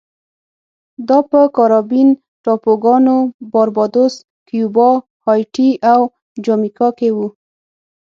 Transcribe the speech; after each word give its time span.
دا 1.07 1.19
په 1.29 1.39
کارابین 1.55 2.09
ټاپوګانو 2.43 3.17
باربادوس، 3.51 4.13
کیوبا، 4.47 4.89
هایټي 5.25 5.69
او 5.93 6.01
جامیکا 6.45 6.87
کې 6.97 7.09
و 7.15 7.17